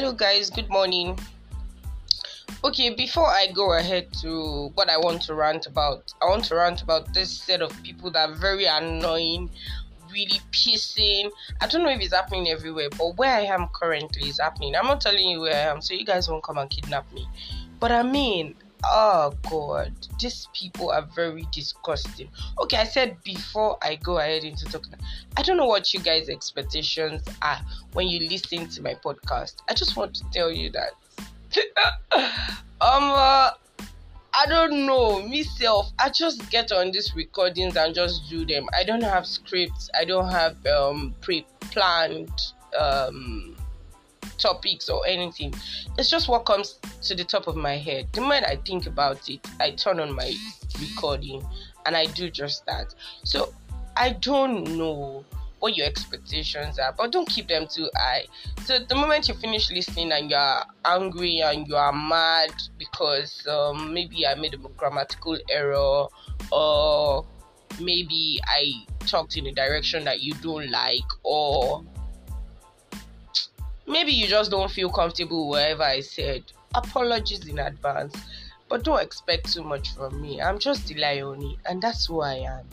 Hello, 0.00 0.14
guys, 0.14 0.48
good 0.48 0.70
morning. 0.70 1.18
Okay, 2.64 2.88
before 2.94 3.26
I 3.26 3.48
go 3.52 3.74
ahead 3.74 4.10
to 4.22 4.70
what 4.72 4.88
I 4.88 4.96
want 4.96 5.20
to 5.24 5.34
rant 5.34 5.66
about, 5.66 6.14
I 6.22 6.24
want 6.24 6.44
to 6.44 6.54
rant 6.54 6.80
about 6.80 7.12
this 7.12 7.30
set 7.30 7.60
of 7.60 7.70
people 7.82 8.10
that 8.12 8.30
are 8.30 8.34
very 8.34 8.64
annoying, 8.64 9.50
really 10.10 10.40
pissing. 10.52 11.30
I 11.60 11.66
don't 11.66 11.82
know 11.82 11.90
if 11.90 12.00
it's 12.00 12.14
happening 12.14 12.48
everywhere, 12.48 12.88
but 12.96 13.18
where 13.18 13.30
I 13.30 13.42
am 13.42 13.68
currently 13.74 14.26
is 14.26 14.40
happening. 14.40 14.74
I'm 14.74 14.86
not 14.86 15.02
telling 15.02 15.28
you 15.28 15.40
where 15.40 15.54
I 15.54 15.70
am, 15.70 15.82
so 15.82 15.92
you 15.92 16.06
guys 16.06 16.30
won't 16.30 16.44
come 16.44 16.56
and 16.56 16.70
kidnap 16.70 17.12
me. 17.12 17.28
But 17.78 17.92
I 17.92 18.02
mean, 18.02 18.54
oh 18.84 19.32
god. 19.50 19.92
These 20.20 20.48
people 20.52 20.90
are 20.90 21.06
very 21.14 21.46
disgusting. 21.52 22.28
Okay 22.60 22.76
i 22.76 22.84
said 22.84 23.16
before 23.24 23.78
i 23.82 23.96
go 23.96 24.18
ahead 24.18 24.44
into 24.44 24.64
talking 24.66 24.94
i 25.36 25.42
don't 25.42 25.56
know 25.56 25.66
what 25.66 25.92
you 25.92 26.00
guys 26.00 26.28
expectations 26.28 27.22
are 27.42 27.60
when 27.92 28.08
you 28.08 28.28
listen 28.28 28.68
to 28.68 28.82
my 28.82 28.94
podcast. 28.94 29.56
I 29.68 29.74
just 29.74 29.96
want 29.96 30.14
to 30.16 30.24
tell 30.32 30.50
you 30.50 30.70
that. 30.70 30.92
Um 32.82 33.12
uh, 33.12 33.50
i 34.32 34.46
don't 34.48 34.86
know. 34.86 35.20
Myself 35.26 35.90
i 35.98 36.08
just 36.08 36.50
get 36.50 36.72
on 36.72 36.92
these 36.92 37.14
recordings 37.14 37.76
and 37.76 37.94
just 37.94 38.28
do 38.30 38.46
them. 38.46 38.66
I 38.78 38.84
don't 38.84 39.02
have 39.02 39.26
scripts. 39.26 39.90
I 39.98 40.04
don't 40.04 40.30
have 40.30 40.56
um 40.66 41.14
pre-planned 41.20 42.32
um 42.78 43.56
topics 44.40 44.88
or 44.88 45.06
anything. 45.06 45.54
It's 45.98 46.10
just 46.10 46.28
what 46.28 46.44
comes 46.44 46.78
to 47.02 47.14
the 47.14 47.24
top 47.24 47.46
of 47.46 47.56
my 47.56 47.76
head. 47.76 48.08
The 48.12 48.20
moment 48.20 48.46
I 48.46 48.56
think 48.56 48.86
about 48.86 49.28
it, 49.28 49.46
I 49.60 49.72
turn 49.72 50.00
on 50.00 50.12
my 50.14 50.32
recording 50.80 51.46
and 51.86 51.96
I 51.96 52.06
do 52.06 52.30
just 52.30 52.66
that. 52.66 52.94
So 53.24 53.52
I 53.96 54.12
don't 54.12 54.76
know 54.76 55.24
what 55.60 55.76
your 55.76 55.86
expectations 55.86 56.78
are, 56.78 56.92
but 56.96 57.12
don't 57.12 57.28
keep 57.28 57.48
them 57.48 57.66
too 57.66 57.88
high. 57.94 58.24
So 58.64 58.78
the 58.88 58.94
moment 58.94 59.28
you 59.28 59.34
finish 59.34 59.70
listening 59.70 60.10
and 60.12 60.30
you're 60.30 60.60
angry 60.84 61.40
and 61.40 61.68
you 61.68 61.76
are 61.76 61.92
mad 61.92 62.52
because 62.78 63.46
um, 63.46 63.92
maybe 63.92 64.26
I 64.26 64.34
made 64.34 64.54
a 64.54 64.56
grammatical 64.56 65.38
error 65.50 66.06
or 66.50 67.26
maybe 67.78 68.40
I 68.46 68.72
talked 69.06 69.36
in 69.36 69.46
a 69.46 69.52
direction 69.52 70.04
that 70.04 70.22
you 70.22 70.34
don't 70.34 70.70
like 70.70 71.04
or 71.22 71.84
maybe 73.90 74.12
you 74.12 74.26
just 74.26 74.50
don't 74.50 74.70
feel 74.70 74.90
comfortable 74.90 75.48
wherever 75.48 75.82
I 75.82 76.00
said. 76.00 76.44
Apologies 76.74 77.46
in 77.46 77.58
advance, 77.58 78.14
but 78.68 78.84
don't 78.84 79.02
expect 79.02 79.52
too 79.52 79.64
much 79.64 79.94
from 79.94 80.20
me. 80.22 80.40
I'm 80.40 80.58
just 80.58 80.86
Delayoni, 80.86 81.58
and 81.66 81.82
that's 81.82 82.06
who 82.06 82.20
I 82.20 82.34
am. 82.34 82.64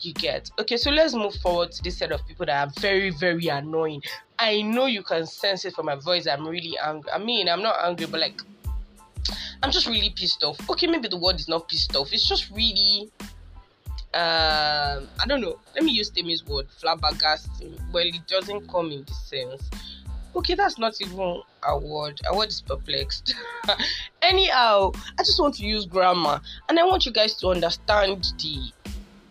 You 0.00 0.14
get 0.14 0.50
okay, 0.58 0.78
so 0.78 0.90
let's 0.90 1.12
move 1.12 1.34
forward 1.34 1.72
to 1.72 1.82
this 1.82 1.98
set 1.98 2.10
of 2.12 2.26
people 2.26 2.46
that 2.46 2.68
are 2.68 2.72
very, 2.80 3.10
very 3.10 3.48
annoying. 3.48 4.02
I 4.38 4.62
know 4.62 4.86
you 4.86 5.02
can 5.02 5.26
sense 5.26 5.66
it 5.66 5.74
from 5.74 5.86
my 5.86 5.96
voice. 5.96 6.26
I'm 6.26 6.46
really 6.46 6.78
angry. 6.82 7.10
I 7.12 7.18
mean, 7.18 7.48
I'm 7.48 7.62
not 7.62 7.76
angry, 7.82 8.06
but 8.06 8.20
like, 8.20 8.40
I'm 9.62 9.70
just 9.70 9.86
really 9.86 10.10
pissed 10.10 10.42
off. 10.42 10.58
Okay, 10.70 10.86
maybe 10.86 11.08
the 11.08 11.18
word 11.18 11.38
is 11.38 11.48
not 11.48 11.68
pissed 11.68 11.94
off. 11.96 12.14
It's 12.14 12.26
just 12.26 12.50
really 12.50 13.10
um 14.14 15.06
I 15.20 15.26
don't 15.26 15.40
know. 15.42 15.58
Let 15.74 15.84
me 15.84 15.92
use 15.92 16.10
Temi's 16.10 16.46
word, 16.46 16.68
flabbergasting. 16.82 17.92
Well, 17.92 18.06
it 18.06 18.26
doesn't 18.26 18.68
come 18.68 18.92
in 18.92 19.04
the 19.04 19.12
sense 19.12 19.68
okay 20.34 20.54
that's 20.54 20.78
not 20.78 20.94
even 21.00 21.42
a 21.62 21.78
word. 21.78 22.20
A 22.30 22.36
word 22.36 22.48
is 22.48 22.60
perplexed. 22.62 23.34
Anyhow 24.22 24.92
i 25.18 25.22
just 25.22 25.40
want 25.40 25.54
to 25.56 25.64
use 25.64 25.86
grammar 25.86 26.40
and 26.68 26.78
i 26.78 26.84
want 26.84 27.06
you 27.06 27.12
guys 27.12 27.34
to 27.34 27.48
understand 27.48 28.24
the 28.38 28.72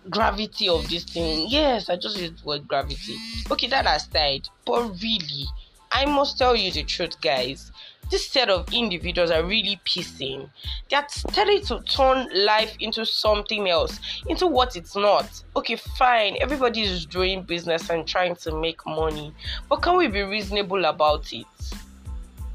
gravity 0.10 0.68
of 0.68 0.90
this 0.90 1.04
thing. 1.04 1.48
Yes 1.50 1.90
i 1.90 1.96
just 1.96 2.18
used 2.18 2.44
the 2.44 2.48
word 2.48 2.68
gravity. 2.68 3.16
Okay 3.52 3.68
that 3.68 3.86
aside 3.86 4.48
but 4.66 4.90
really 5.02 5.46
i 5.92 6.06
must 6.06 6.38
tell 6.38 6.56
you 6.56 6.72
the 6.72 6.84
truth 6.84 7.20
guys 7.22 7.72
this 8.10 8.28
set 8.28 8.50
of 8.50 8.72
individuals 8.74 9.32
are 9.32 9.44
really 9.44 9.80
pissing. 9.86 10.50
They're 10.90 11.06
starting 11.10 11.62
to 11.66 11.80
turn 11.82 12.28
life 12.34 12.76
into 12.80 13.06
something 13.06 13.70
else, 13.70 14.00
into 14.28 14.48
what 14.48 14.76
it's 14.76 14.96
not. 14.96 15.44
Okay, 15.56 15.76
fine, 15.76 16.38
everybody 16.42 16.82
is 16.82 17.06
doing 17.06 17.44
business 17.44 17.90
and 17.90 18.08
trying 18.08 18.36
to 18.38 18.60
make 18.60 18.86
money, 18.86 19.34
but 19.70 19.82
can 19.82 19.98
we 19.98 20.08
be 20.08 20.22
reasonable 20.22 20.86
about 20.86 21.32
it? 21.34 21.46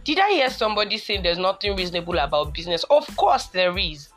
Did 0.04 0.18
I 0.18 0.30
hear 0.32 0.50
somebody 0.50 0.98
saying 0.98 1.22
there's 1.22 1.38
nothing 1.38 1.76
reasonable 1.76 2.18
about 2.18 2.52
business? 2.52 2.84
Of 2.90 3.06
course, 3.16 3.46
there 3.46 3.76
is. 3.78 4.10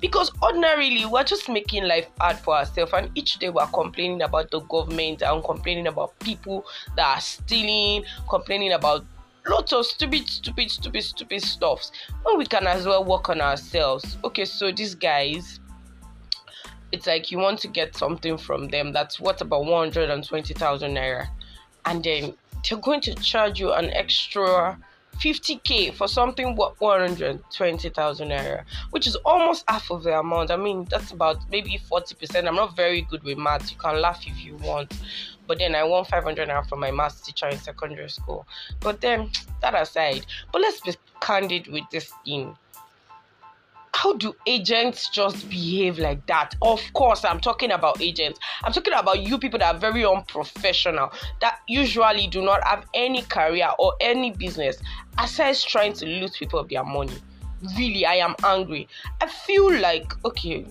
Because 0.00 0.30
ordinarily, 0.42 1.06
we're 1.06 1.24
just 1.24 1.48
making 1.48 1.84
life 1.84 2.06
hard 2.20 2.36
for 2.36 2.54
ourselves, 2.54 2.92
and 2.94 3.10
each 3.14 3.38
day 3.38 3.48
we're 3.48 3.66
complaining 3.66 4.22
about 4.22 4.50
the 4.50 4.60
government 4.60 5.22
and 5.22 5.42
complaining 5.42 5.86
about 5.86 6.18
people 6.20 6.66
that 6.94 7.16
are 7.16 7.20
stealing, 7.20 8.04
complaining 8.28 8.72
about 8.74 9.04
lots 9.46 9.72
of 9.72 9.84
stupid, 9.84 10.28
stupid, 10.28 10.70
stupid, 10.70 11.02
stupid 11.02 11.42
stuffs 11.42 11.92
when 12.22 12.38
we 12.38 12.46
can 12.46 12.66
as 12.66 12.86
well 12.86 13.04
work 13.04 13.28
on 13.28 13.40
ourselves. 13.40 14.16
Okay, 14.24 14.44
so 14.44 14.72
these 14.72 14.94
guys, 14.94 15.60
it's 16.92 17.06
like 17.06 17.30
you 17.30 17.38
want 17.38 17.58
to 17.60 17.68
get 17.68 17.96
something 17.96 18.36
from 18.38 18.68
them 18.68 18.92
that's 18.92 19.20
what 19.20 19.40
about 19.40 19.64
120,000 19.64 20.94
naira, 20.94 21.28
and 21.86 22.02
then 22.04 22.34
they're 22.68 22.78
going 22.78 23.00
to 23.02 23.14
charge 23.16 23.60
you 23.60 23.72
an 23.72 23.90
extra 23.90 24.78
50k 25.20 25.94
for 25.94 26.08
something 26.08 26.56
what 26.56 26.80
120,000 26.80 28.28
naira, 28.28 28.64
which 28.90 29.06
is 29.06 29.16
almost 29.16 29.64
half 29.68 29.90
of 29.90 30.02
the 30.02 30.18
amount. 30.18 30.50
I 30.50 30.56
mean, 30.56 30.86
that's 30.90 31.12
about 31.12 31.38
maybe 31.50 31.80
40%. 31.90 32.46
I'm 32.46 32.54
not 32.54 32.76
very 32.76 33.02
good 33.02 33.22
with 33.22 33.38
maths. 33.38 33.70
You 33.70 33.78
can 33.78 34.00
laugh 34.00 34.24
if 34.26 34.44
you 34.44 34.56
want, 34.56 34.92
but 35.46 35.58
then 35.58 35.74
I 35.74 35.84
won 35.84 36.04
500 36.04 36.48
naira 36.48 36.68
from 36.68 36.80
my 36.80 36.90
math 36.90 37.24
teacher 37.24 37.48
in 37.48 37.58
secondary 37.58 38.08
school. 38.08 38.46
But 38.80 39.00
then 39.00 39.30
that 39.60 39.74
aside, 39.74 40.26
but 40.52 40.62
let's 40.62 40.80
be 40.80 40.94
candid 41.20 41.68
with 41.68 41.84
this 41.90 42.12
thing 42.24 42.56
how 43.94 44.12
do 44.14 44.34
agents 44.46 45.08
just 45.08 45.48
behave 45.48 45.98
like 45.98 46.26
that? 46.26 46.54
Of 46.60 46.80
course, 46.94 47.24
I'm 47.24 47.40
talking 47.40 47.70
about 47.70 48.02
agents. 48.02 48.40
I'm 48.64 48.72
talking 48.72 48.92
about 48.92 49.20
you 49.20 49.38
people 49.38 49.60
that 49.60 49.76
are 49.76 49.78
very 49.78 50.04
unprofessional, 50.04 51.12
that 51.40 51.60
usually 51.68 52.26
do 52.26 52.42
not 52.42 52.62
have 52.66 52.84
any 52.92 53.22
career 53.22 53.70
or 53.78 53.94
any 54.00 54.32
business 54.32 54.76
aside 55.18 55.56
trying 55.56 55.92
to 55.94 56.06
loot 56.06 56.32
people 56.34 56.58
of 56.58 56.68
their 56.68 56.84
money. 56.84 57.16
Really, 57.78 58.04
I 58.04 58.14
am 58.14 58.34
angry. 58.42 58.88
I 59.22 59.28
feel 59.28 59.72
like, 59.80 60.12
okay, 60.24 60.66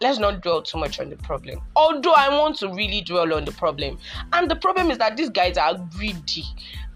let's 0.00 0.18
not 0.18 0.42
dwell 0.42 0.62
too 0.62 0.78
much 0.78 0.98
on 0.98 1.08
the 1.08 1.16
problem. 1.16 1.60
Although 1.76 2.14
I 2.14 2.28
want 2.36 2.58
to 2.58 2.68
really 2.68 3.02
dwell 3.02 3.32
on 3.32 3.44
the 3.44 3.52
problem. 3.52 3.96
And 4.32 4.50
the 4.50 4.56
problem 4.56 4.90
is 4.90 4.98
that 4.98 5.16
these 5.16 5.30
guys 5.30 5.56
are 5.56 5.78
greedy. 5.96 6.44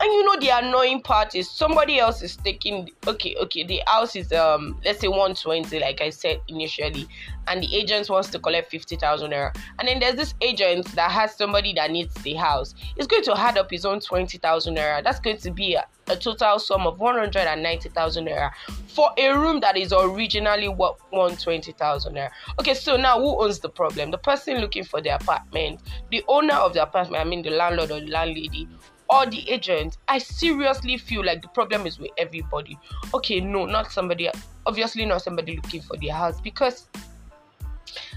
And 0.00 0.12
you 0.12 0.24
know 0.24 0.36
the 0.40 0.48
annoying 0.48 1.02
part 1.02 1.34
is 1.34 1.48
somebody 1.48 1.98
else 1.98 2.20
is 2.20 2.36
taking 2.36 2.90
okay, 3.06 3.36
okay, 3.40 3.64
the 3.64 3.80
house 3.86 4.16
is 4.16 4.32
um 4.32 4.78
let's 4.84 5.00
say 5.00 5.08
120, 5.08 5.78
like 5.78 6.00
I 6.00 6.10
said 6.10 6.40
initially, 6.48 7.08
and 7.46 7.62
the 7.62 7.74
agent 7.74 8.10
wants 8.10 8.28
to 8.30 8.38
collect 8.38 8.70
50,000 8.70 9.30
naira. 9.30 9.56
And 9.78 9.86
then 9.86 10.00
there's 10.00 10.16
this 10.16 10.34
agent 10.40 10.86
that 10.94 11.10
has 11.10 11.36
somebody 11.36 11.72
that 11.74 11.90
needs 11.90 12.12
the 12.22 12.34
house. 12.34 12.74
He's 12.96 13.06
going 13.06 13.22
to 13.24 13.38
add 13.38 13.56
up 13.56 13.70
his 13.70 13.84
own 13.84 14.00
20,000 14.00 14.76
naira. 14.76 15.02
That's 15.02 15.20
going 15.20 15.38
to 15.38 15.50
be 15.50 15.74
a, 15.74 15.86
a 16.08 16.16
total 16.16 16.58
sum 16.58 16.86
of 16.86 16.98
190,000 16.98 18.26
naira 18.26 18.50
for 18.88 19.10
a 19.16 19.30
room 19.30 19.60
that 19.60 19.76
is 19.76 19.92
originally 19.92 20.68
what 20.68 20.98
120,000 21.10 22.14
naira. 22.14 22.30
Okay, 22.58 22.74
so 22.74 22.96
now 22.96 23.20
who 23.20 23.42
owns 23.42 23.60
the 23.60 23.68
problem? 23.68 24.10
The 24.10 24.18
person 24.18 24.58
looking 24.58 24.84
for 24.84 25.00
the 25.00 25.14
apartment, 25.14 25.80
the 26.10 26.24
owner 26.28 26.54
of 26.54 26.74
the 26.74 26.82
apartment, 26.82 27.24
I 27.24 27.28
mean 27.28 27.42
the 27.42 27.50
landlord 27.50 27.90
or 27.90 28.00
the 28.00 28.06
landlady, 28.06 28.68
or 29.10 29.26
the 29.26 29.48
agent, 29.50 29.98
I 30.08 30.18
seriously 30.18 30.96
feel 30.96 31.24
like 31.24 31.42
the 31.42 31.48
problem 31.48 31.86
is 31.86 31.98
with 31.98 32.10
everybody. 32.18 32.78
Okay, 33.12 33.40
no, 33.40 33.66
not 33.66 33.92
somebody, 33.92 34.30
obviously, 34.66 35.04
not 35.06 35.22
somebody 35.22 35.56
looking 35.56 35.82
for 35.82 35.96
their 35.96 36.14
house 36.14 36.40
because 36.40 36.88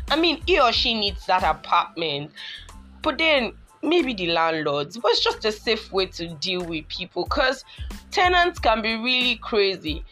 I 0.10 0.16
mean, 0.16 0.42
he 0.46 0.60
or 0.60 0.72
she 0.72 0.94
needs 0.94 1.26
that 1.26 1.44
apartment, 1.44 2.32
but 3.02 3.18
then 3.18 3.54
maybe 3.84 4.14
the 4.14 4.28
landlords, 4.28 4.98
was 4.98 5.20
just 5.20 5.44
a 5.46 5.52
safe 5.52 5.92
way 5.92 6.06
to 6.08 6.30
deal 6.36 6.64
with 6.64 6.88
people 6.88 7.24
because 7.24 7.64
tenants 8.12 8.60
can 8.60 8.82
be 8.82 8.96
really 8.96 9.36
crazy. 9.38 10.04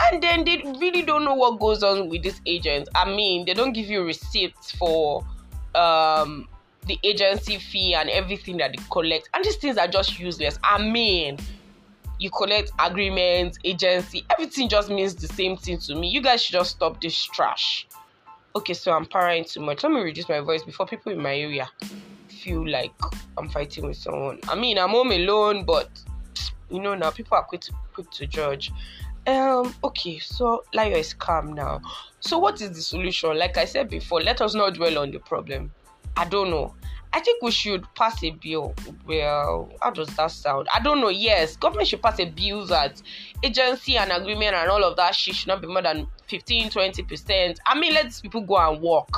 And 0.00 0.22
then 0.22 0.44
they 0.44 0.62
really 0.80 1.02
don't 1.02 1.24
know 1.24 1.34
what 1.34 1.60
goes 1.60 1.82
on 1.82 2.08
with 2.08 2.22
these 2.22 2.40
agents. 2.46 2.88
I 2.94 3.04
mean, 3.14 3.44
they 3.44 3.52
don't 3.52 3.72
give 3.72 3.86
you 3.86 4.02
receipts 4.02 4.72
for 4.72 5.24
um 5.74 6.48
the 6.86 6.98
agency 7.04 7.58
fee 7.58 7.94
and 7.94 8.08
everything 8.10 8.56
that 8.58 8.72
they 8.76 8.82
collect. 8.90 9.28
And 9.34 9.44
these 9.44 9.56
things 9.56 9.76
are 9.76 9.88
just 9.88 10.18
useless. 10.18 10.58
I 10.64 10.82
mean, 10.82 11.38
you 12.18 12.30
collect 12.30 12.72
agreements, 12.78 13.58
agency, 13.64 14.24
everything 14.30 14.68
just 14.68 14.90
means 14.90 15.14
the 15.14 15.28
same 15.28 15.56
thing 15.56 15.78
to 15.78 15.94
me. 15.94 16.08
You 16.08 16.20
guys 16.20 16.42
should 16.42 16.52
just 16.52 16.72
stop 16.72 17.00
this 17.00 17.24
trash. 17.24 17.86
Okay, 18.56 18.74
so 18.74 18.92
I'm 18.92 19.06
parrying 19.06 19.44
too 19.44 19.60
much. 19.60 19.82
Let 19.82 19.92
me 19.92 20.00
reduce 20.00 20.28
my 20.28 20.40
voice 20.40 20.62
before 20.62 20.86
people 20.86 21.12
in 21.12 21.20
my 21.20 21.34
area 21.34 21.68
feel 22.40 22.68
like 22.68 22.92
I'm 23.36 23.48
fighting 23.48 23.86
with 23.86 23.96
someone. 23.96 24.40
I 24.48 24.54
mean, 24.54 24.78
I'm 24.78 24.90
home 24.90 25.12
alone, 25.12 25.64
but 25.64 25.90
you 26.70 26.80
know 26.80 26.94
now 26.94 27.10
people 27.10 27.36
are 27.36 27.44
quick 27.44 27.60
to, 27.62 27.72
quick 27.92 28.10
to 28.12 28.26
judge. 28.26 28.72
Um, 29.26 29.74
okay, 29.84 30.18
so 30.18 30.64
Layo 30.74 30.96
is 30.96 31.12
calm 31.12 31.52
now. 31.52 31.80
So 32.20 32.38
what 32.38 32.60
is 32.60 32.72
the 32.72 32.82
solution? 32.82 33.38
Like 33.38 33.56
I 33.58 33.64
said 33.64 33.88
before, 33.90 34.20
let 34.20 34.40
us 34.40 34.54
not 34.54 34.74
dwell 34.74 34.98
on 34.98 35.10
the 35.10 35.18
problem. 35.18 35.72
I 36.16 36.24
don't 36.24 36.50
know. 36.50 36.74
I 37.12 37.20
think 37.20 37.42
we 37.42 37.50
should 37.50 37.84
pass 37.94 38.22
a 38.22 38.30
bill. 38.30 38.72
Well, 39.04 39.68
how 39.82 39.90
does 39.90 40.08
that 40.16 40.30
sound? 40.30 40.68
I 40.72 40.80
don't 40.80 41.00
know. 41.00 41.08
Yes, 41.08 41.56
government 41.56 41.88
should 41.88 42.02
pass 42.02 42.20
a 42.20 42.26
bill 42.26 42.66
that 42.66 43.02
agency 43.42 43.96
and 43.96 44.12
agreement 44.12 44.54
and 44.54 44.70
all 44.70 44.84
of 44.84 44.96
that 44.96 45.14
shit 45.14 45.34
should 45.34 45.48
not 45.48 45.60
be 45.60 45.66
more 45.66 45.82
than 45.82 46.06
15 46.28 46.70
20%. 46.70 47.58
I 47.66 47.78
mean, 47.78 47.94
let 47.94 48.04
these 48.04 48.20
people 48.20 48.42
go 48.42 48.56
and 48.56 48.80
work, 48.80 49.08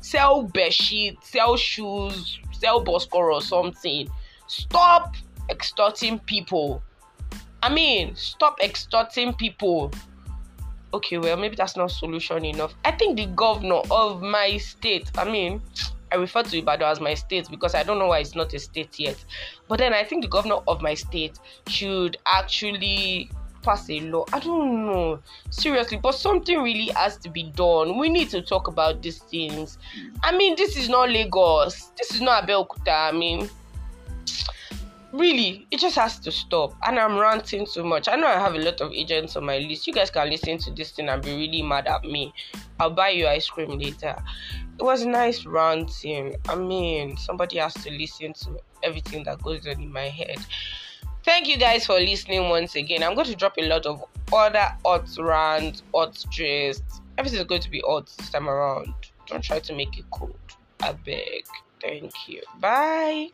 sell 0.00 0.42
bed 0.42 0.72
sheets, 0.72 1.30
sell 1.30 1.56
shoes, 1.56 2.40
sell 2.50 2.84
Boscor 2.84 3.32
or 3.32 3.40
something. 3.40 4.08
Stop 4.48 5.14
extorting 5.48 6.18
people. 6.18 6.82
I 7.62 7.72
mean, 7.72 8.16
stop 8.16 8.60
extorting 8.60 9.32
people. 9.34 9.92
Okay, 10.92 11.18
well, 11.18 11.36
maybe 11.36 11.54
that's 11.54 11.76
not 11.76 11.90
solution 11.90 12.44
enough. 12.44 12.74
I 12.84 12.92
think 12.92 13.16
the 13.16 13.26
governor 13.26 13.82
of 13.90 14.22
my 14.22 14.56
state, 14.56 15.10
I 15.18 15.30
mean, 15.30 15.60
I 16.12 16.16
refer 16.16 16.42
to 16.42 16.58
Ibadan 16.58 16.90
as 16.90 17.00
my 17.00 17.14
state 17.14 17.48
because 17.50 17.74
I 17.74 17.82
don't 17.82 17.98
know 17.98 18.08
why 18.08 18.20
it's 18.20 18.34
not 18.34 18.52
a 18.54 18.58
state 18.58 18.98
yet. 18.98 19.22
But 19.68 19.78
then 19.78 19.92
I 19.92 20.04
think 20.04 20.22
the 20.22 20.28
governor 20.28 20.58
of 20.66 20.80
my 20.82 20.94
state 20.94 21.38
should 21.66 22.16
actually 22.26 23.30
pass 23.62 23.90
a 23.90 24.00
law. 24.00 24.24
I 24.32 24.40
don't 24.40 24.86
know. 24.86 25.20
Seriously, 25.50 25.98
but 25.98 26.12
something 26.14 26.62
really 26.62 26.88
has 26.96 27.16
to 27.18 27.28
be 27.28 27.44
done. 27.54 27.98
We 27.98 28.08
need 28.08 28.30
to 28.30 28.42
talk 28.42 28.68
about 28.68 29.02
these 29.02 29.18
things. 29.18 29.78
I 30.22 30.36
mean, 30.36 30.56
this 30.56 30.76
is 30.76 30.88
not 30.88 31.10
Lagos. 31.10 31.92
This 31.98 32.14
is 32.14 32.20
not 32.20 32.46
Abeokuta. 32.46 33.08
I 33.08 33.12
mean, 33.12 33.48
really 35.12 35.66
it 35.70 35.80
just 35.80 35.96
has 35.96 36.18
to 36.20 36.30
stop. 36.30 36.74
And 36.86 36.98
i'm 36.98 37.18
ranting 37.18 37.66
too 37.66 37.84
much. 37.84 38.08
I 38.08 38.16
know 38.16 38.26
i 38.26 38.38
have 38.38 38.54
a 38.54 38.58
lot 38.58 38.80
of 38.80 38.92
agents 38.92 39.36
on 39.36 39.44
my 39.44 39.58
list. 39.58 39.86
You 39.86 39.92
guys 39.92 40.10
can 40.10 40.28
listen 40.28 40.58
to 40.58 40.70
this 40.70 40.90
thing 40.90 41.08
and 41.08 41.22
be 41.22 41.34
really 41.34 41.62
mad 41.62 41.86
at 41.86 42.04
me. 42.04 42.32
I'll 42.80 42.90
buy 42.90 43.10
you 43.10 43.26
ice 43.26 43.48
cream 43.48 43.78
later. 43.78 44.16
It 44.78 44.82
was 44.82 45.04
nice 45.04 45.44
ranting. 45.44 46.36
I 46.48 46.54
mean 46.54 47.16
somebody 47.16 47.58
has 47.58 47.74
to 47.74 47.90
listen 47.90 48.32
to 48.34 48.58
everything 48.82 49.24
that 49.24 49.42
goes 49.42 49.66
on 49.66 49.80
in 49.80 49.92
my 49.92 50.08
head. 50.08 50.38
Thank 51.24 51.48
you 51.48 51.58
guys 51.58 51.84
for 51.84 51.98
listening 51.98 52.48
once 52.48 52.74
again. 52.74 53.02
I'm 53.02 53.14
going 53.14 53.26
to 53.26 53.36
drop 53.36 53.54
a 53.58 53.66
lot 53.66 53.86
of 53.86 54.04
other 54.32 54.72
hot 54.84 55.08
rants 55.18 55.82
hot 55.94 56.24
everything 57.18 57.40
is 57.40 57.46
going 57.46 57.60
to 57.60 57.70
be 57.70 57.82
hot 57.86 58.10
this 58.16 58.30
time 58.30 58.48
around. 58.48 58.94
Don't 59.26 59.42
try 59.42 59.58
to 59.58 59.74
make 59.74 59.98
it 59.98 60.04
cold. 60.10 60.36
I 60.80 60.92
beg. 60.92 61.44
Thank 61.80 62.12
you. 62.28 62.42
Bye 62.60 63.30